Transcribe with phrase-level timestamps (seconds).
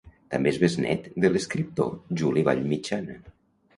[0.35, 1.93] També és besnét de l'escriptor
[2.23, 3.19] Juli Vallmitjana.